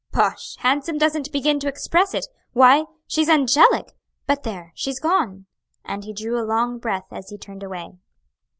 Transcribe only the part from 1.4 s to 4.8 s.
to express it! Why, she's angelic! But there!